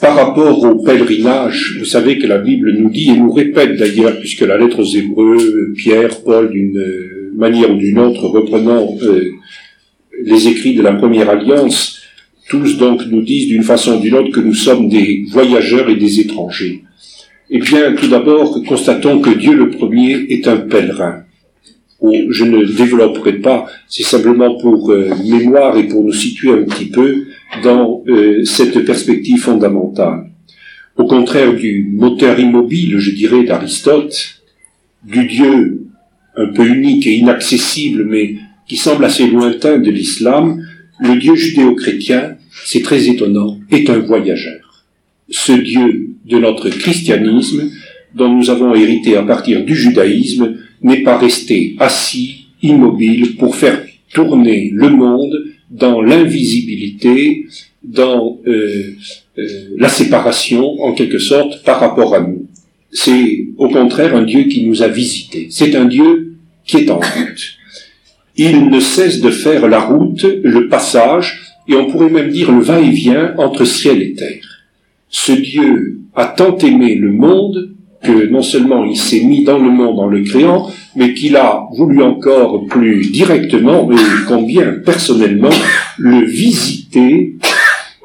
[0.00, 4.18] par rapport au pèlerinage, vous savez que la Bible nous dit, et nous répète d'ailleurs,
[4.18, 6.82] puisque la lettre aux Hébreux, Pierre, Paul, d'une
[7.34, 9.30] manière ou d'une autre, reprenant euh,
[10.24, 12.00] les écrits de la première alliance,
[12.48, 15.96] tous donc nous disent d'une façon ou d'une autre que nous sommes des voyageurs et
[15.96, 16.82] des étrangers.
[17.50, 21.24] Eh bien, tout d'abord, constatons que Dieu le premier est un pèlerin.
[22.02, 26.86] Je ne développerai pas, c'est simplement pour euh, mémoire et pour nous situer un petit
[26.86, 27.26] peu
[27.62, 30.30] dans euh, cette perspective fondamentale.
[30.96, 34.40] Au contraire du moteur immobile, je dirais, d'Aristote,
[35.04, 35.86] du Dieu
[36.36, 38.36] un peu unique et inaccessible, mais
[38.66, 40.64] qui semble assez lointain de l'islam,
[41.00, 44.84] le Dieu judéo-chrétien, c'est très étonnant, est un voyageur.
[45.28, 47.70] Ce Dieu de notre christianisme,
[48.14, 53.84] dont nous avons hérité à partir du judaïsme, n'est pas resté assis, immobile, pour faire
[54.12, 57.46] tourner le monde dans l'invisibilité,
[57.82, 58.96] dans euh,
[59.38, 59.46] euh,
[59.78, 62.46] la séparation, en quelque sorte, par rapport à nous.
[62.92, 65.46] C'est au contraire un Dieu qui nous a visités.
[65.50, 67.56] C'est un Dieu qui est en route.
[68.36, 72.60] Il ne cesse de faire la route, le passage, et on pourrait même dire le
[72.60, 74.64] va-et-vient entre ciel et terre.
[75.08, 79.70] Ce Dieu a tant aimé le monde que non seulement il s'est mis dans le
[79.70, 85.50] monde en le créant, mais qu'il a voulu encore plus directement, et combien personnellement,
[85.98, 87.34] le visiter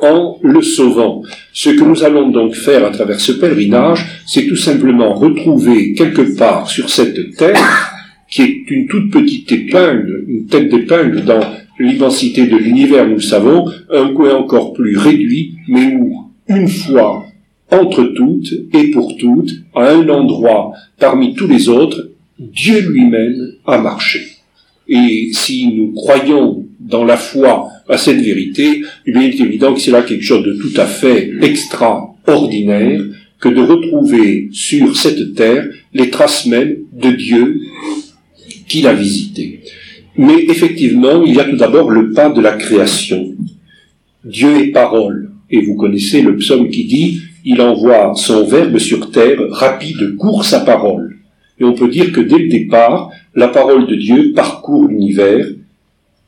[0.00, 1.22] en le sauvant.
[1.52, 6.36] Ce que nous allons donc faire à travers ce pèlerinage, c'est tout simplement retrouver quelque
[6.36, 7.92] part sur cette terre,
[8.30, 11.40] qui est une toute petite épingle, une tête d'épingle dans
[11.78, 17.24] l'immensité de l'univers, nous le savons, un coin encore plus réduit, mais où, une fois
[17.72, 23.78] entre toutes et pour toutes, à un endroit parmi tous les autres, Dieu lui-même a
[23.78, 24.20] marché.
[24.88, 29.90] Et si nous croyons dans la foi à cette vérité, il est évident que c'est
[29.90, 33.00] là quelque chose de tout à fait extraordinaire
[33.40, 37.60] que de retrouver sur cette terre les traces mêmes de Dieu
[38.68, 39.60] qu'il a visité.
[40.16, 43.34] Mais effectivement, il y a tout d'abord le pas de la création.
[44.24, 45.30] Dieu est parole.
[45.50, 50.44] Et vous connaissez le psaume qui dit, il envoie son verbe sur terre, rapide, court
[50.44, 51.16] sa parole.
[51.58, 55.46] Et on peut dire que dès le départ, la parole de Dieu parcourt l'univers,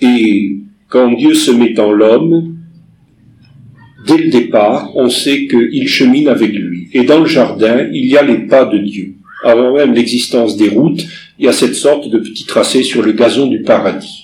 [0.00, 0.56] et
[0.88, 2.56] quand Dieu se met en l'homme,
[4.06, 6.88] dès le départ, on sait qu'il chemine avec lui.
[6.92, 9.14] Et dans le jardin, il y a les pas de Dieu.
[9.44, 11.04] Avant même l'existence des routes,
[11.38, 14.21] il y a cette sorte de petit tracé sur le gazon du paradis.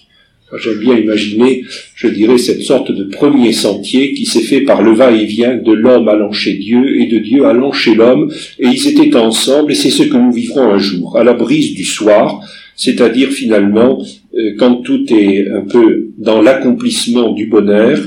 [0.56, 1.62] J'aime bien imaginer,
[1.94, 6.08] je dirais, cette sorte de premier sentier qui s'est fait par le va-et-vient de l'homme
[6.08, 9.90] allant chez Dieu et de Dieu allant chez l'homme, et ils étaient ensemble, et c'est
[9.90, 12.40] ce que nous vivrons un jour, à la brise du soir,
[12.76, 14.02] c'est-à-dire finalement
[14.34, 17.98] euh, quand tout est un peu dans l'accomplissement du bonheur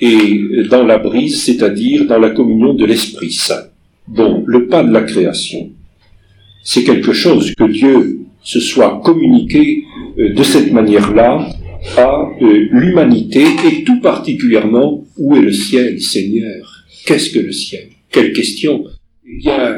[0.00, 0.40] et
[0.70, 3.66] dans la brise, c'est-à-dire dans la communion de l'Esprit Saint.
[4.08, 5.70] Bon, le pas de la création,
[6.62, 9.84] c'est quelque chose que Dieu se soit communiqué
[10.18, 11.46] euh, de cette manière-là
[11.96, 16.84] à euh, l'humanité et tout particulièrement où est le ciel, Seigneur?
[17.06, 17.88] Qu'est-ce que le ciel?
[18.10, 18.84] Quelle question?
[19.26, 19.76] Eh bien,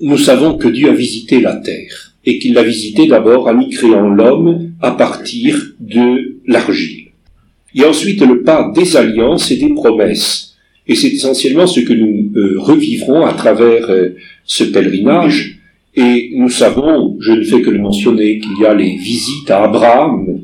[0.00, 3.70] nous savons que Dieu a visité la terre et qu'il l'a visité d'abord en y
[3.70, 7.08] créant l'homme à partir de l'argile.
[7.78, 10.56] A ensuite le pas des alliances et des promesses.
[10.86, 15.60] Et c'est essentiellement ce que nous euh, revivrons à travers euh, ce pèlerinage.
[15.94, 19.64] Et nous savons, je ne fais que le mentionner, qu'il y a les visites à
[19.64, 20.40] Abraham,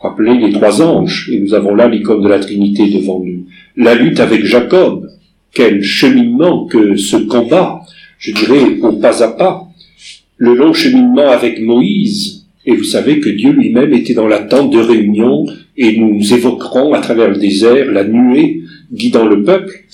[0.00, 3.44] Rappelez les trois anges, et nous avons là l'icône de la Trinité devant nous.
[3.76, 5.10] La lutte avec Jacob,
[5.52, 7.82] quel cheminement que ce combat,
[8.18, 9.68] je dirais au pas à pas.
[10.38, 14.78] Le long cheminement avec Moïse, et vous savez que Dieu lui-même était dans l'attente de
[14.78, 15.44] réunion,
[15.76, 19.84] et nous évoquerons à travers le désert la nuée guidant le peuple,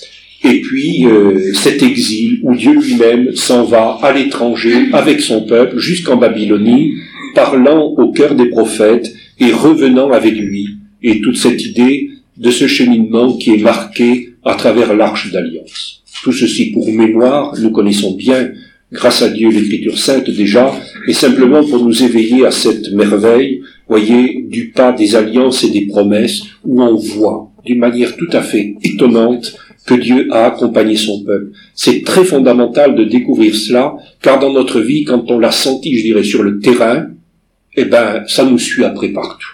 [0.45, 5.79] et puis euh, cet exil où Dieu lui-même s'en va à l'étranger avec son peuple
[5.79, 6.93] jusqu'en Babylonie,
[7.35, 10.67] parlant au cœur des prophètes et revenant avec lui,
[11.03, 16.03] et toute cette idée de ce cheminement qui est marqué à travers l'arche d'alliance.
[16.23, 18.51] Tout ceci pour mémoire, nous connaissons bien,
[18.91, 20.73] grâce à Dieu, l'écriture sainte déjà,
[21.07, 25.87] et simplement pour nous éveiller à cette merveille, voyez, du pas des alliances et des
[25.87, 29.55] promesses, où on voit, d'une manière tout à fait étonnante,
[29.85, 31.51] que Dieu a accompagné son peuple.
[31.73, 36.03] C'est très fondamental de découvrir cela, car dans notre vie, quand on l'a senti, je
[36.03, 37.07] dirais, sur le terrain,
[37.77, 39.47] eh ben, ça nous suit après partout.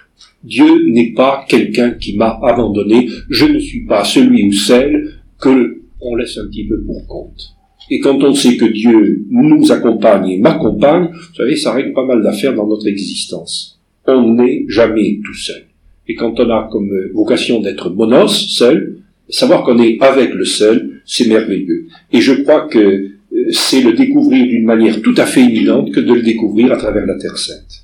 [0.44, 3.10] Dieu n'est pas quelqu'un qui m'a abandonné.
[3.30, 7.54] Je ne suis pas celui ou celle que on laisse un petit peu pour compte.
[7.90, 12.06] Et quand on sait que Dieu nous accompagne et m'accompagne, vous savez, ça règle pas
[12.06, 13.80] mal d'affaires dans notre existence.
[14.06, 15.64] On n'est jamais tout seul.
[16.08, 18.98] Et quand on a comme vocation d'être monos, seul,
[19.30, 21.88] savoir qu'on est avec le seul, c'est merveilleux.
[22.12, 23.12] Et je crois que euh,
[23.52, 27.06] c'est le découvrir d'une manière tout à fait éminente que de le découvrir à travers
[27.06, 27.83] la Terre Sainte.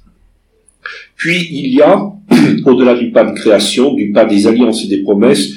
[1.19, 2.11] Puis il y a,
[2.65, 5.51] au-delà du pas de création, du pas des alliances et des promesses,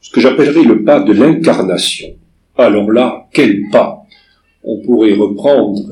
[0.00, 2.08] ce que j'appellerais le pas de l'incarnation.
[2.56, 4.02] Alors là, quel pas?
[4.62, 5.90] On pourrait reprendre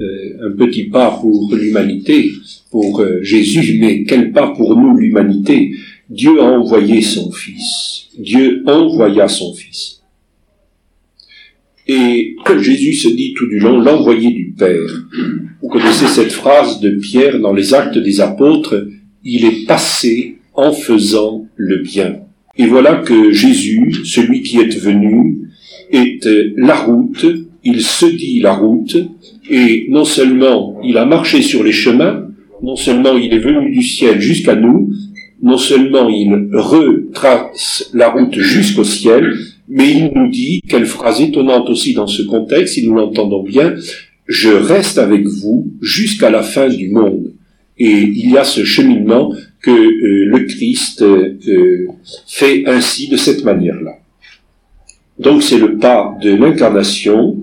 [0.00, 2.32] euh, un petit pas pour l'humanité,
[2.70, 5.70] pour euh, Jésus, mais quel pas pour nous l'humanité?
[6.10, 8.08] Dieu a envoyé son Fils.
[8.18, 9.97] Dieu envoya son Fils.
[11.88, 15.06] Et comme Jésus se dit tout du long, l'envoyé du Père.
[15.62, 18.86] Vous connaissez cette phrase de Pierre dans les actes des apôtres,
[19.24, 22.16] il est passé en faisant le bien.
[22.58, 25.48] Et voilà que Jésus, celui qui est venu,
[25.90, 26.20] est
[26.56, 27.24] la route,
[27.64, 28.98] il se dit la route,
[29.48, 32.26] et non seulement il a marché sur les chemins,
[32.62, 34.90] non seulement il est venu du ciel jusqu'à nous,
[35.42, 39.34] non seulement il retrace la route jusqu'au ciel,
[39.68, 43.74] mais il nous dit, quelle phrase étonnante aussi dans ce contexte, si nous l'entendons bien,
[44.26, 47.32] je reste avec vous jusqu'à la fin du monde.
[47.78, 49.32] Et il y a ce cheminement
[49.62, 51.86] que euh, le Christ euh,
[52.26, 53.98] fait ainsi, de cette manière-là.
[55.18, 57.36] Donc c'est le pas de l'incarnation,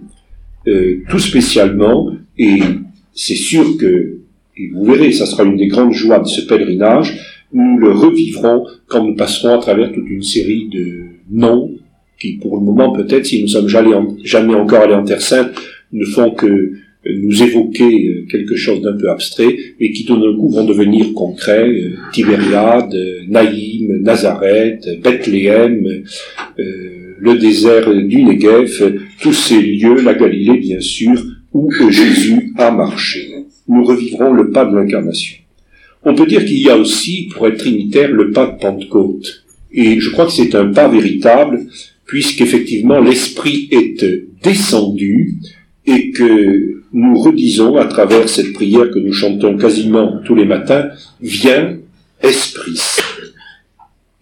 [0.67, 2.59] euh, tout spécialement, et
[3.13, 4.19] c'est sûr que,
[4.57, 8.65] et vous verrez, ça sera une des grandes joies de ce pèlerinage, nous le revivrons
[8.87, 11.71] quand nous passerons à travers toute une série de noms
[12.19, 15.51] qui, pour le moment, peut-être, si nous sommes jamais, encore allés en Terre Sainte,
[15.91, 16.73] ne font que
[17.07, 21.13] nous évoquer euh, quelque chose d'un peu abstrait, mais qui tout d'un coup vont devenir
[21.13, 21.69] concrets.
[21.69, 22.93] Euh, Tibériade,
[23.29, 26.03] Naïm, Nazareth, Bethléem,
[26.57, 31.23] le désert du Negev, tous ces lieux, la Galilée bien sûr,
[31.53, 33.29] où Jésus a marché.
[33.67, 35.44] Nous revivrons le pas de l'incarnation.
[36.05, 39.43] On peut dire qu'il y a aussi, pour être trinitaire, le pas de Pentecôte.
[39.71, 41.65] Et je crois que c'est un pas véritable,
[42.05, 44.05] puisqu'effectivement l'Esprit est
[44.43, 45.35] descendu
[45.87, 50.87] et que nous redisons à travers cette prière que nous chantons quasiment tous les matins,
[51.21, 51.77] viens,
[52.21, 52.79] Esprit.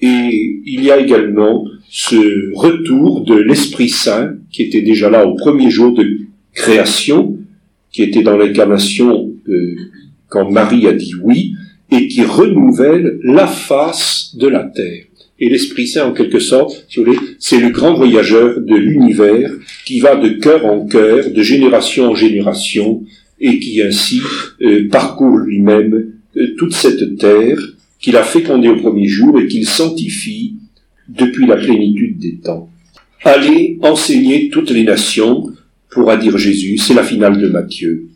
[0.01, 5.35] Et il y a également ce retour de l'Esprit Saint, qui était déjà là au
[5.35, 6.17] premier jour de
[6.53, 7.37] création,
[7.91, 9.75] qui était dans l'incarnation euh,
[10.27, 11.53] quand Marie a dit oui,
[11.91, 15.05] et qui renouvelle la face de la terre.
[15.39, 16.85] Et l'Esprit Saint, en quelque sorte,
[17.39, 19.51] c'est le grand voyageur de l'univers
[19.85, 23.03] qui va de cœur en cœur, de génération en génération,
[23.39, 24.21] et qui ainsi
[24.61, 27.59] euh, parcourt lui-même euh, toute cette terre
[27.99, 30.55] qu'il a fécondée au premier jour et qu'il sanctifie
[31.09, 32.69] depuis la plénitude des temps.
[33.23, 35.51] Allez enseigner toutes les nations,
[35.89, 38.07] pourra dire Jésus, c'est la finale de Matthieu.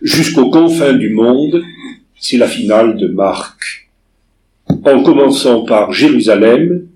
[0.00, 1.62] Jusqu'aux confins du monde,
[2.22, 3.90] c'est la finale de Marc.
[4.68, 6.86] En commençant par Jérusalem,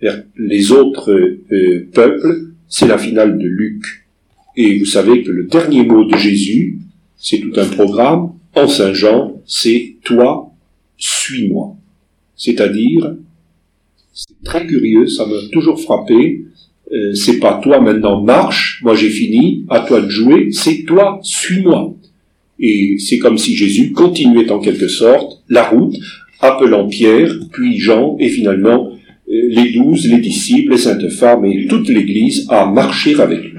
[0.00, 3.82] vers les autres euh, peuples, c'est la finale de Luc.
[4.56, 6.78] Et vous savez que le dernier mot de Jésus,
[7.16, 10.52] c'est tout un programme, en Saint Jean, c'est toi,
[10.96, 11.74] suis-moi.
[12.36, 13.16] C'est-à-dire,
[14.12, 16.44] c'est très curieux, ça m'a toujours frappé.
[16.92, 21.18] Euh, c'est pas toi maintenant marche, moi j'ai fini, à toi de jouer, c'est toi
[21.24, 21.96] suis-moi.
[22.58, 25.96] Et c'est comme si Jésus continuait en quelque sorte la route,
[26.40, 28.90] appelant Pierre, puis Jean, et finalement
[29.28, 33.52] euh, les douze, les disciples, les saintes femmes et toute l'Église à marcher avec lui.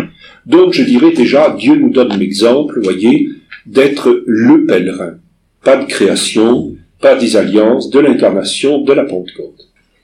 [0.45, 3.29] Donc je dirais déjà, Dieu nous donne l'exemple, voyez,
[3.65, 5.15] d'être le pèlerin.
[5.63, 9.64] Pas de création, pas des alliances, de l'incarnation, de la Pentecôte.